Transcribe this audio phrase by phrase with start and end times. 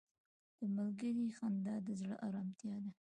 [0.59, 2.91] •د ملګري خندا د زړه ارامتیا ده.